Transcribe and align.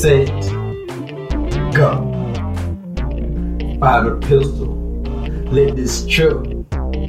set, 0.00 0.28
go. 1.74 2.04
The 3.80 4.18
pistol, 4.22 4.68
let 5.50 5.74
this 5.74 6.06
trip, 6.06 6.46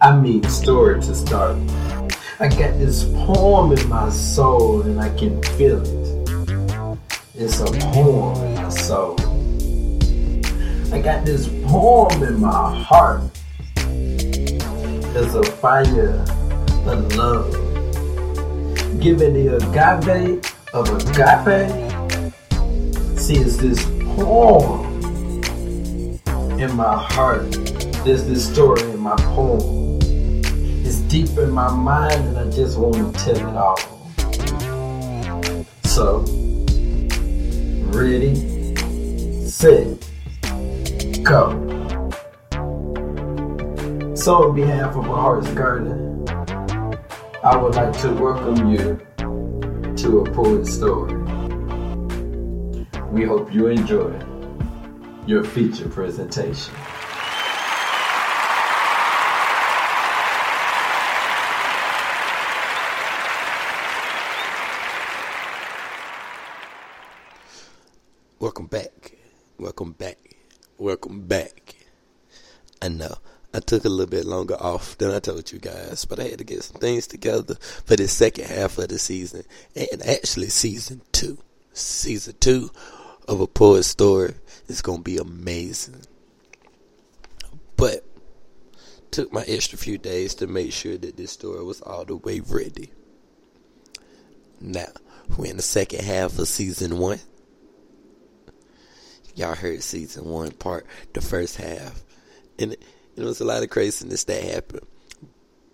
I 0.00 0.16
mean 0.16 0.44
story 0.44 1.00
to 1.00 1.14
start. 1.16 1.56
I 2.38 2.46
got 2.46 2.78
this 2.78 3.02
poem 3.26 3.72
in 3.72 3.88
my 3.88 4.08
soul 4.10 4.82
and 4.82 5.00
I 5.00 5.08
can 5.16 5.42
feel 5.58 5.82
it. 5.82 6.48
It's 7.34 7.58
a 7.58 7.64
poem 7.90 8.40
in 8.44 8.54
my 8.54 8.68
soul. 8.68 9.16
I 10.92 11.00
got 11.00 11.24
this 11.26 11.48
poem 11.66 12.22
in 12.22 12.40
my 12.40 12.72
heart. 12.84 13.22
There's 15.12 15.34
a 15.34 15.42
fire 15.42 16.24
of 16.86 17.16
love. 17.16 17.50
Giving 19.00 19.34
the 19.34 19.56
agave 19.56 20.54
of 20.72 20.88
agape. 20.88 21.95
See, 23.26 23.38
it's 23.38 23.56
this 23.56 23.84
poem 24.14 25.02
in 26.60 26.76
my 26.76 26.96
heart. 26.96 27.50
There's 28.04 28.24
this 28.24 28.48
story 28.48 28.80
in 28.82 29.00
my 29.00 29.16
poem. 29.16 29.98
It's 30.86 31.00
deep 31.10 31.36
in 31.36 31.50
my 31.50 31.68
mind 31.74 32.14
and 32.14 32.38
I 32.38 32.48
just 32.48 32.78
want 32.78 32.94
to 32.94 33.24
tell 33.24 33.34
it 33.34 33.56
all. 33.56 33.78
So, 35.82 36.20
ready, 37.90 38.36
set, 39.44 40.08
go. 41.24 41.50
So, 44.14 44.34
on 44.36 44.54
behalf 44.54 44.94
of 44.94 45.04
my 45.04 45.20
heart's 45.20 45.50
garden, 45.50 46.28
I 47.42 47.56
would 47.56 47.74
like 47.74 47.98
to 48.02 48.12
welcome 48.12 48.70
you 48.70 49.00
to 49.96 50.20
a 50.20 50.30
poet's 50.30 50.72
story. 50.72 51.55
We 53.16 53.24
hope 53.24 53.50
you 53.50 53.68
enjoy 53.68 54.12
your 55.26 55.42
feature 55.42 55.88
presentation. 55.88 56.74
Welcome 68.38 68.66
back. 68.66 69.12
Welcome 69.58 69.92
back. 69.92 70.18
Welcome 70.76 71.22
back. 71.22 71.74
I 72.82 72.88
know. 72.88 73.14
I 73.54 73.60
took 73.60 73.86
a 73.86 73.88
little 73.88 74.10
bit 74.10 74.26
longer 74.26 74.56
off 74.60 74.98
than 74.98 75.10
I 75.10 75.20
told 75.20 75.50
you 75.52 75.58
guys, 75.58 76.04
but 76.04 76.20
I 76.20 76.24
had 76.24 76.38
to 76.40 76.44
get 76.44 76.64
some 76.64 76.82
things 76.82 77.06
together 77.06 77.54
for 77.86 77.96
the 77.96 78.08
second 78.08 78.44
half 78.44 78.76
of 78.76 78.88
the 78.88 78.98
season, 78.98 79.44
and 79.74 80.02
actually 80.06 80.48
season 80.48 81.00
two. 81.12 81.38
Season 81.72 82.34
two 82.40 82.70
of 83.28 83.40
a 83.40 83.46
poet 83.46 83.84
story 83.84 84.34
is 84.68 84.82
gonna 84.82 85.02
be 85.02 85.18
amazing. 85.18 86.02
But 87.76 88.04
took 89.10 89.32
my 89.32 89.42
extra 89.42 89.78
few 89.78 89.98
days 89.98 90.34
to 90.34 90.46
make 90.46 90.72
sure 90.72 90.98
that 90.98 91.16
this 91.16 91.32
story 91.32 91.64
was 91.64 91.80
all 91.80 92.04
the 92.04 92.16
way 92.16 92.40
ready. 92.40 92.90
Now 94.60 94.88
we're 95.36 95.50
in 95.50 95.56
the 95.56 95.62
second 95.62 96.02
half 96.02 96.38
of 96.38 96.48
season 96.48 96.98
one. 96.98 97.20
Y'all 99.34 99.54
heard 99.54 99.82
season 99.82 100.24
one 100.24 100.50
part, 100.50 100.86
the 101.12 101.20
first 101.20 101.56
half, 101.56 102.02
and 102.58 102.76
you 103.16 103.22
know, 103.22 103.30
it's 103.30 103.40
a 103.40 103.44
lot 103.44 103.62
of 103.62 103.70
craziness 103.70 104.24
that 104.24 104.42
happened. 104.42 104.86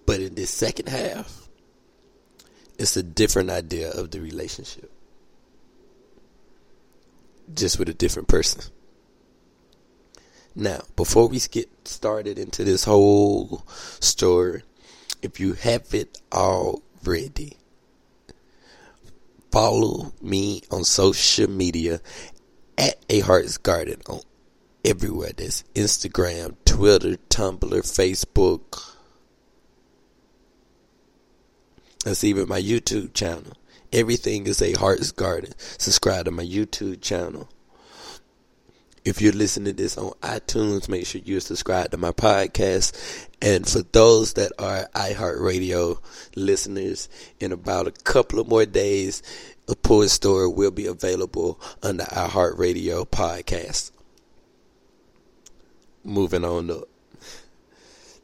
But 0.07 0.21
in 0.21 0.35
this 0.35 0.51
second 0.51 0.89
half, 0.89 1.49
it's 2.79 2.97
a 2.97 3.03
different 3.03 3.51
idea 3.51 3.91
of 3.91 4.11
the 4.11 4.21
relationship. 4.21 4.92
Just 7.55 7.79
with 7.79 7.89
a 7.89 7.95
different 7.95 8.29
person. 8.29 8.65
Now, 10.55 10.83
before 10.97 11.29
we 11.29 11.41
get 11.41 11.69
started 11.89 12.39
into 12.39 12.65
this 12.65 12.85
whole 12.85 13.65
story, 14.01 14.63
if 15.23 15.41
you 15.41 15.55
haven't 15.55 16.21
already, 16.33 17.57
follow 19.51 20.13
me 20.21 20.63
on 20.71 20.85
social 20.85 21.49
media 21.49 22.01
at 22.77 23.03
A 23.09 23.21
Heart's 23.21 23.59
Garden 23.59 24.01
on 24.09 24.21
everywhere. 24.85 25.33
There's 25.37 25.65
Instagram, 25.75 26.57
Twitter, 26.65 27.17
Tumblr, 27.29 27.61
Facebook. 27.61 28.97
That's 32.05 32.25
even 32.25 32.49
my 32.49 32.61
YouTube 32.61 33.15
channel. 33.15 33.53
Everything 33.93 34.47
is 34.47 34.63
A 34.63 34.73
Heart's 34.73 35.13
Garden. 35.13 35.53
Subscribe 35.59 36.25
to 36.25 36.31
my 36.31 36.45
YouTube 36.45 37.03
channel. 37.03 37.47
If 39.05 39.21
you're 39.21 39.35
listening 39.35 39.77
to 39.77 39.83
this 39.83 39.99
on 39.99 40.13
iTunes, 40.23 40.89
make 40.89 41.05
sure 41.05 41.21
you're 41.23 41.41
subscribed 41.41 41.91
to 41.91 41.99
my 41.99 42.13
podcast. 42.13 43.29
And 43.43 43.69
for 43.69 43.83
those 43.83 44.33
that 44.35 44.53
are 44.59 44.89
iHeartRadio 44.95 45.99
listeners, 46.37 47.11
in 47.39 47.53
about 47.53 47.87
a 47.87 47.91
couple 47.91 48.41
of 48.41 48.49
more 48.49 48.65
days, 48.65 49.23
a 49.69 49.77
poet 49.77 50.09
story 50.09 50.49
will 50.49 50.71
be 50.71 50.87
available 50.87 51.61
the 51.99 52.05
iHeartRadio 52.05 53.07
podcast. 53.07 53.91
Moving 56.03 56.47
on 56.47 56.71
up. 56.71 56.89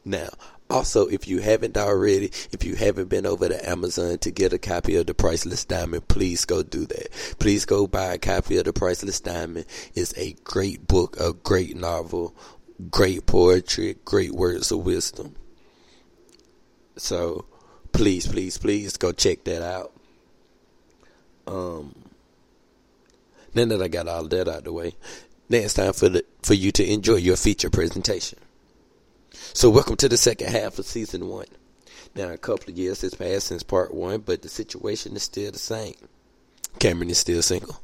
Now, 0.03 0.29
also, 0.69 1.07
if 1.07 1.27
you 1.27 1.39
haven't 1.39 1.77
already, 1.77 2.31
if 2.51 2.63
you 2.63 2.75
haven't 2.75 3.09
been 3.09 3.25
over 3.25 3.49
to 3.49 3.69
Amazon 3.69 4.19
to 4.19 4.31
get 4.31 4.53
a 4.53 4.59
copy 4.59 4.95
of 4.97 5.07
The 5.07 5.15
Priceless 5.15 5.65
Diamond, 5.65 6.07
please 6.07 6.45
go 6.45 6.61
do 6.61 6.85
that. 6.85 7.35
Please 7.39 7.65
go 7.65 7.87
buy 7.87 8.13
a 8.13 8.17
copy 8.19 8.57
of 8.57 8.65
The 8.65 8.73
Priceless 8.73 9.19
Diamond. 9.19 9.65
It's 9.95 10.15
a 10.17 10.33
great 10.43 10.87
book, 10.87 11.19
a 11.19 11.33
great 11.33 11.75
novel, 11.75 12.35
great 12.91 13.25
poetry, 13.25 13.97
great 14.05 14.31
words 14.31 14.71
of 14.71 14.85
wisdom. 14.85 15.35
So, 16.97 17.45
please, 17.91 18.27
please, 18.27 18.57
please 18.59 18.95
go 18.97 19.11
check 19.11 19.45
that 19.45 19.63
out. 19.63 19.91
Um, 21.47 21.95
now 23.55 23.65
that 23.65 23.81
I 23.81 23.87
got 23.87 24.07
all 24.07 24.27
that 24.27 24.47
out 24.47 24.59
of 24.59 24.63
the 24.65 24.73
way, 24.73 24.93
now 25.49 25.57
it's 25.57 25.73
time 25.73 25.93
for 25.93 26.09
the 26.09 26.23
for 26.43 26.53
you 26.53 26.71
to 26.73 26.87
enjoy 26.87 27.15
your 27.15 27.37
feature 27.37 27.71
presentation. 27.71 28.37
So, 29.53 29.69
welcome 29.69 29.95
to 29.97 30.09
the 30.09 30.17
second 30.17 30.49
half 30.49 30.79
of 30.79 30.85
season 30.85 31.27
one. 31.27 31.47
Now, 32.15 32.29
a 32.29 32.37
couple 32.37 32.71
of 32.71 32.77
years 32.77 33.01
has 33.01 33.13
passed 33.13 33.47
since 33.47 33.63
part 33.63 33.93
one, 33.93 34.21
but 34.21 34.41
the 34.41 34.49
situation 34.49 35.15
is 35.15 35.23
still 35.23 35.51
the 35.51 35.59
same. 35.59 35.95
Cameron 36.79 37.09
is 37.09 37.17
still 37.17 37.41
single. 37.41 37.81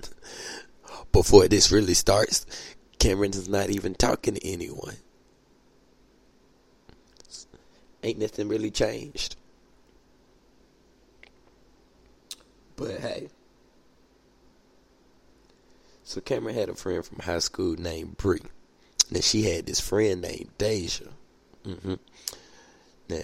Before 1.12 1.46
this 1.48 1.70
really 1.70 1.94
starts, 1.94 2.46
Cameron 2.98 3.32
is 3.32 3.48
not 3.48 3.70
even 3.70 3.94
talking 3.94 4.34
to 4.34 4.46
anyone. 4.46 4.96
Ain't 8.02 8.18
nothing 8.18 8.48
really 8.48 8.70
changed. 8.70 9.36
But 12.76 13.00
hey. 13.00 13.28
So 16.02 16.20
Cameron 16.20 16.54
had 16.54 16.68
a 16.68 16.74
friend 16.74 17.04
from 17.04 17.20
high 17.20 17.38
school 17.38 17.76
named 17.76 18.16
Bree. 18.16 18.40
Now 19.10 19.20
she 19.20 19.42
had 19.42 19.66
this 19.66 19.80
friend 19.80 20.22
named 20.22 20.50
Deja. 20.58 21.06
Mm-hmm. 21.64 21.94
Now, 23.08 23.22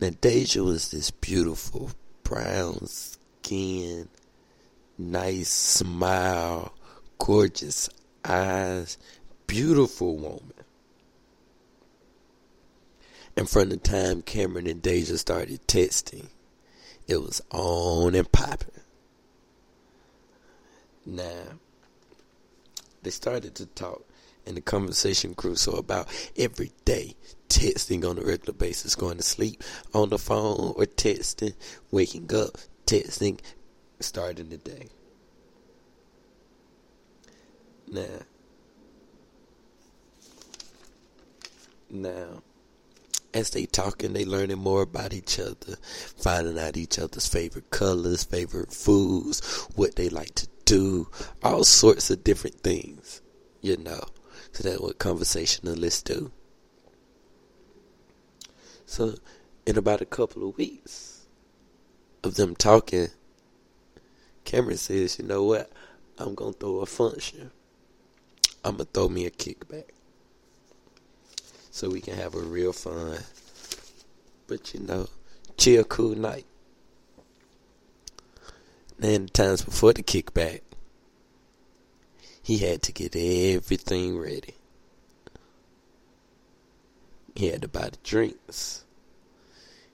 now 0.00 0.10
Deja 0.20 0.62
was 0.62 0.90
this 0.90 1.10
beautiful 1.10 1.90
brown 2.22 2.86
skin, 2.86 4.08
nice 4.98 5.48
smile, 5.48 6.74
gorgeous 7.18 7.88
eyes, 8.24 8.98
beautiful 9.46 10.16
woman. 10.16 10.52
And 13.36 13.48
from 13.48 13.68
the 13.68 13.76
time 13.76 14.22
Cameron 14.22 14.66
and 14.66 14.80
Deja 14.80 15.18
started 15.18 15.66
texting, 15.66 16.28
it 17.06 17.18
was 17.18 17.42
on 17.50 18.14
and 18.14 18.30
popping. 18.32 18.70
Now, 21.04 21.44
they 23.02 23.10
started 23.10 23.54
to 23.56 23.66
talk 23.66 24.04
and 24.46 24.56
the 24.56 24.60
conversation 24.60 25.32
grew 25.32 25.56
so 25.56 25.72
about 25.72 26.08
every 26.36 26.72
day 26.84 27.14
texting 27.48 28.08
on 28.08 28.18
a 28.18 28.22
regular 28.22 28.52
basis, 28.52 28.94
going 28.94 29.16
to 29.16 29.22
sleep 29.22 29.62
on 29.94 30.10
the 30.10 30.18
phone 30.18 30.74
or 30.76 30.84
texting, 30.84 31.54
waking 31.90 32.34
up, 32.34 32.58
texting, 32.86 33.40
starting 34.00 34.48
the 34.48 34.58
day. 34.58 34.88
Now, 37.88 38.20
now, 41.88 42.42
as 43.32 43.50
they 43.50 43.66
talking, 43.66 44.12
they 44.12 44.24
learning 44.24 44.58
more 44.58 44.82
about 44.82 45.12
each 45.12 45.38
other, 45.38 45.76
finding 46.16 46.58
out 46.58 46.76
each 46.76 46.98
other's 46.98 47.28
favorite 47.28 47.70
colors, 47.70 48.24
favorite 48.24 48.72
foods, 48.72 49.40
what 49.76 49.94
they 49.94 50.08
like 50.08 50.34
to 50.34 50.48
do, 50.64 51.08
all 51.42 51.62
sorts 51.62 52.10
of 52.10 52.24
different 52.24 52.60
things, 52.60 53.22
you 53.60 53.76
know. 53.76 54.00
So 54.56 54.62
that's 54.62 54.80
what 54.80 54.98
conversationalists 54.98 56.00
do. 56.00 56.32
So, 58.86 59.16
in 59.66 59.76
about 59.76 60.00
a 60.00 60.06
couple 60.06 60.48
of 60.48 60.56
weeks 60.56 61.26
of 62.24 62.36
them 62.36 62.56
talking, 62.56 63.08
Cameron 64.46 64.78
says, 64.78 65.18
you 65.18 65.26
know 65.26 65.44
what? 65.44 65.70
I'm 66.16 66.34
going 66.34 66.54
to 66.54 66.58
throw 66.58 66.78
a 66.78 66.86
function. 66.86 67.50
I'm 68.64 68.76
going 68.76 68.86
to 68.86 68.92
throw 68.94 69.10
me 69.10 69.26
a 69.26 69.30
kickback. 69.30 69.90
So 71.70 71.90
we 71.90 72.00
can 72.00 72.14
have 72.14 72.34
a 72.34 72.40
real 72.40 72.72
fun, 72.72 73.18
but 74.46 74.72
you 74.72 74.80
know, 74.80 75.08
chill, 75.58 75.84
cool 75.84 76.14
night. 76.16 76.46
And 79.02 79.28
the 79.28 79.32
times 79.32 79.60
before 79.60 79.92
the 79.92 80.02
kickback, 80.02 80.62
he 82.46 82.58
had 82.58 82.80
to 82.80 82.92
get 82.92 83.16
everything 83.16 84.16
ready. 84.16 84.54
He 87.34 87.48
had 87.48 87.62
to 87.62 87.68
buy 87.68 87.88
the 87.88 87.98
drinks. 88.04 88.84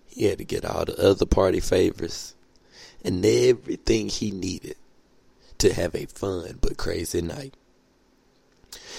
He 0.04 0.26
had 0.26 0.36
to 0.36 0.44
get 0.44 0.66
all 0.66 0.84
the 0.84 0.94
other 1.02 1.24
party 1.24 1.60
favors 1.60 2.34
and 3.02 3.24
everything 3.24 4.10
he 4.10 4.32
needed 4.32 4.76
to 5.56 5.72
have 5.72 5.94
a 5.94 6.04
fun 6.04 6.58
but 6.60 6.76
crazy 6.76 7.22
night. 7.22 7.54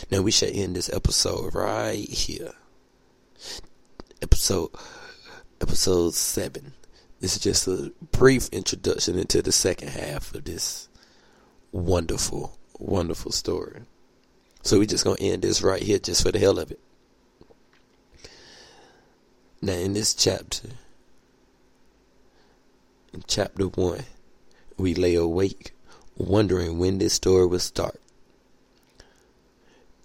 Now 0.09 0.23
we 0.23 0.31
shall 0.31 0.49
end 0.51 0.75
this 0.75 0.91
episode 0.91 1.53
right 1.53 2.09
here. 2.09 2.53
Episode 4.19 4.71
episode 5.61 6.15
seven. 6.15 6.73
This 7.19 7.35
is 7.35 7.43
just 7.43 7.67
a 7.67 7.93
brief 8.11 8.49
introduction 8.49 9.19
into 9.19 9.43
the 9.43 9.51
second 9.51 9.89
half 9.89 10.33
of 10.33 10.43
this 10.45 10.89
wonderful, 11.71 12.57
wonderful 12.83 13.31
story. 13.31 13.81
So 14.61 14.77
we're 14.77 14.85
just 14.85 15.03
gonna 15.03 15.17
end 15.19 15.41
this 15.41 15.61
right 15.61 15.81
here 15.81 15.99
just 15.99 16.23
for 16.23 16.31
the 16.31 16.39
hell 16.39 16.59
of 16.59 16.71
it. 16.71 16.79
Now 19.61 19.73
in 19.73 19.93
this 19.93 20.13
chapter, 20.13 20.69
in 23.13 23.23
chapter 23.27 23.65
one, 23.65 24.03
we 24.77 24.93
lay 24.93 25.15
awake 25.15 25.73
wondering 26.17 26.79
when 26.79 26.97
this 26.97 27.13
story 27.13 27.47
will 27.47 27.59
start. 27.59 27.99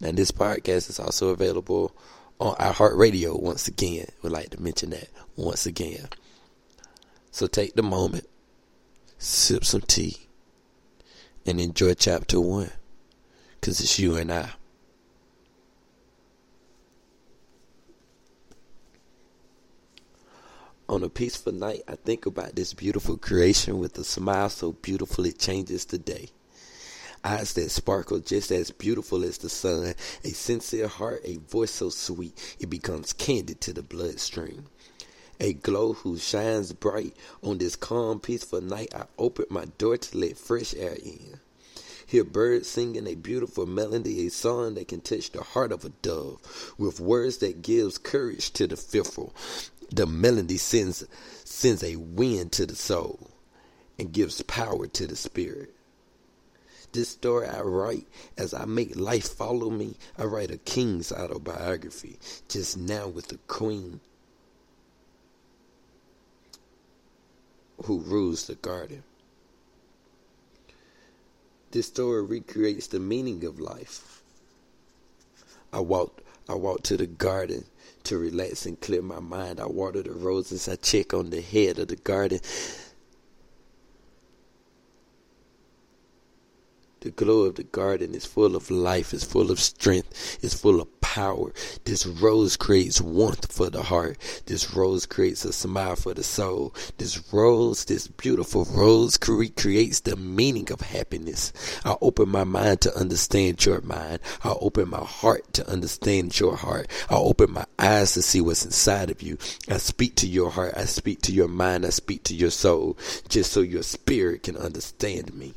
Now, 0.01 0.13
this 0.13 0.31
podcast 0.31 0.91
is 0.91 1.01
also 1.01 1.31
available 1.31 1.93
on 2.39 2.55
iHeartRadio 2.57 3.41
once 3.41 3.67
again. 3.67 4.07
Would 4.23 4.33
like 4.33 4.51
to 4.51 4.63
mention 4.63 4.91
that 4.91 5.09
once 5.37 5.67
again. 5.67 6.09
So 7.33 7.47
take 7.47 7.75
the 7.75 7.83
moment, 7.83 8.29
sip 9.19 9.65
some 9.65 9.81
tea, 9.81 10.28
and 11.49 11.61
enjoy 11.61 11.95
chapter 11.95 12.41
one. 12.41 12.71
Because 13.59 13.81
it's 13.81 13.99
you 13.99 14.17
and 14.17 14.31
I. 14.31 14.51
On 20.91 21.03
a 21.03 21.09
peaceful 21.09 21.53
night, 21.53 21.83
I 21.89 21.97
think 21.97 22.27
about 22.27 22.55
this 22.55 22.73
beautiful 22.73 23.17
creation 23.17 23.79
with 23.79 23.99
a 23.99 24.05
smile 24.05 24.49
so 24.49 24.73
beautiful 24.73 25.27
it 25.27 25.39
changes 25.39 25.85
the 25.85 25.99
day. 25.99 26.31
Eyes 27.25 27.53
that 27.55 27.71
sparkle 27.71 28.21
just 28.21 28.51
as 28.51 28.71
beautiful 28.71 29.25
as 29.25 29.39
the 29.39 29.49
sun, 29.49 29.95
a 30.25 30.29
sincere 30.29 30.89
heart, 30.89 31.21
a 31.25 31.37
voice 31.37 31.73
so 31.73 31.91
sweet 31.91 32.57
it 32.61 32.71
becomes 32.71 33.13
candy 33.13 33.55
to 33.55 33.73
the 33.73 33.83
bloodstream. 33.83 34.67
A 35.41 35.53
glow 35.53 35.93
who 35.93 36.19
shines 36.19 36.73
bright 36.73 37.15
on 37.43 37.59
this 37.59 37.77
calm, 37.77 38.19
peaceful 38.19 38.61
night. 38.61 38.95
I 38.95 39.05
open 39.19 39.47
my 39.51 39.67
door 39.79 39.97
to 39.97 40.19
let 40.19 40.37
fresh 40.37 40.75
air 40.75 40.97
in. 41.03 41.41
Hear 42.07 42.25
birds 42.25 42.69
singing 42.69 43.07
a 43.07 43.15
beautiful 43.15 43.67
melody, 43.67 44.27
a 44.27 44.31
song 44.31 44.75
that 44.75 44.89
can 44.89 45.01
touch 45.01 45.31
the 45.31 45.43
heart 45.43 45.73
of 45.73 45.85
a 45.85 45.91
dove, 45.91 46.73
with 46.79 47.01
words 47.01 47.37
that 47.39 47.63
gives 47.63 47.99
courage 47.99 48.51
to 48.55 48.67
the 48.67 48.77
fearful, 48.77 49.35
the 49.91 50.07
melody 50.07 50.59
sends 50.59 51.05
sends 51.45 51.83
a 51.83 51.97
wind 51.97 52.53
to 52.53 52.67
the 52.67 52.77
soul 52.77 53.31
and 53.99 54.13
gives 54.13 54.43
power 54.43 54.87
to 54.87 55.07
the 55.07 55.17
spirit. 55.17 55.75
This 56.93 57.11
story 57.11 57.47
I 57.47 57.61
write 57.61 58.07
as 58.37 58.55
I 58.55 58.65
make 58.65 58.97
life 58.97 59.29
follow 59.29 59.71
me. 59.71 59.97
I 60.17 60.25
write 60.25 60.51
a 60.51 60.59
king's 60.59 61.13
autobiography 61.13 62.19
just 62.49 62.77
now 62.77 63.09
with 63.09 63.29
the 63.29 63.39
queen 63.47 64.01
who 67.89 68.01
rules 68.01 68.47
the 68.47 68.55
garden. 68.55 69.03
This 71.71 71.87
story 71.87 72.23
recreates 72.23 72.87
the 72.87 73.01
meaning 73.01 73.47
of 73.47 73.59
life. 73.59 74.23
I 75.73 75.81
walked 75.81 76.21
I 76.51 76.55
walked 76.55 76.85
to 76.85 76.99
the 76.99 77.07
garden 77.07 77.65
to 78.05 78.19
relax 78.19 78.67
and 78.67 78.79
clear 78.79 79.01
my 79.01 79.21
mind. 79.21 79.59
I 79.59 79.65
water 79.67 80.03
the 80.03 80.13
roses. 80.13 80.69
I 80.69 80.77
check 80.77 81.15
on 81.15 81.31
the 81.31 81.41
head 81.41 81.79
of 81.79 81.89
the 81.89 81.97
garden. 81.97 82.41
The 87.01 87.11
glow 87.11 87.45
of 87.45 87.55
the 87.55 87.65
garden 87.65 88.15
is 88.15 88.27
full 88.27 88.55
of 88.55 88.71
life, 88.71 89.15
is 89.15 89.25
full 89.25 89.51
of 89.51 89.61
strength, 89.61 90.45
is 90.45 90.53
full 90.53 90.83
of 90.83 90.98
power. 91.15 91.51
This 91.85 92.05
rose 92.05 92.59
creates 92.59 93.01
warmth 93.01 93.51
for 93.51 93.71
the 93.71 93.83
heart. 93.83 94.19
This 94.45 94.75
rose 94.75 95.07
creates 95.07 95.43
a 95.47 95.55
smile 95.55 95.97
for 95.97 96.13
the 96.13 96.23
soul. 96.23 96.75
This 96.99 97.33
rose, 97.33 97.87
this 97.87 98.09
beautiful 98.09 98.67
rose 98.67 99.17
cre- 99.17 99.55
creates 99.57 100.01
the 100.01 100.17
meaning 100.17 100.71
of 100.71 100.83
happiness. 100.83 101.55
I 101.83 101.97
open 102.03 102.29
my 102.29 102.45
mind 102.45 102.83
to 102.83 102.95
understand 102.95 103.65
your 103.65 103.81
mind. 103.81 104.21
I 104.45 104.55
open 104.61 104.91
my 104.91 105.03
heart 105.03 105.51
to 105.55 105.67
understand 105.67 106.39
your 106.39 106.57
heart. 106.57 106.89
I 107.09 107.15
open 107.15 107.53
my 107.53 107.65
eyes 107.79 108.13
to 108.13 108.21
see 108.21 108.43
what's 108.43 108.67
inside 108.67 109.11
of 109.11 109.23
you. 109.23 109.39
I 109.71 109.79
speak 109.79 110.15
to 110.17 110.27
your 110.27 110.51
heart. 110.51 110.75
I 110.77 110.85
speak 110.85 111.23
to 111.23 111.33
your 111.33 111.49
mind. 111.49 111.87
I 111.87 111.91
speak 111.91 112.25
to 112.25 112.35
your 112.35 112.51
soul 112.51 112.99
just 113.29 113.51
so 113.53 113.61
your 113.61 113.83
spirit 113.83 114.43
can 114.43 114.59
understand 114.59 115.33
me. 115.33 115.55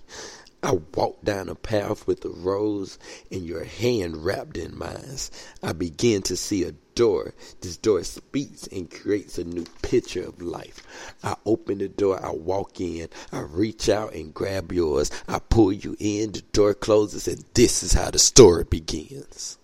I 0.63 0.77
walk 0.95 1.23
down 1.23 1.49
a 1.49 1.55
path 1.55 2.05
with 2.05 2.23
a 2.23 2.29
rose 2.29 2.99
and 3.31 3.43
your 3.43 3.63
hand 3.63 4.23
wrapped 4.23 4.57
in 4.57 4.77
mine. 4.77 5.17
I 5.63 5.73
begin 5.73 6.21
to 6.23 6.37
see 6.37 6.63
a 6.63 6.73
door. 6.93 7.33
This 7.61 7.77
door 7.77 8.03
speaks 8.03 8.67
and 8.67 8.91
creates 8.91 9.39
a 9.39 9.43
new 9.43 9.65
picture 9.81 10.23
of 10.23 10.39
life. 10.41 10.85
I 11.23 11.35
open 11.45 11.79
the 11.79 11.87
door, 11.87 12.23
I 12.23 12.31
walk 12.31 12.79
in, 12.79 13.09
I 13.31 13.39
reach 13.39 13.89
out 13.89 14.13
and 14.13 14.33
grab 14.33 14.71
yours. 14.71 15.09
I 15.27 15.39
pull 15.39 15.71
you 15.73 15.95
in, 15.99 16.31
the 16.31 16.41
door 16.53 16.75
closes, 16.75 17.27
and 17.27 17.43
this 17.55 17.81
is 17.81 17.93
how 17.93 18.11
the 18.11 18.19
story 18.19 18.63
begins. 18.63 19.57